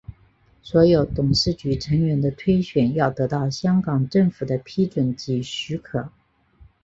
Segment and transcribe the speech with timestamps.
[0.63, 6.09] 所有董事局成员的推选要得到香港政府的批准及许可。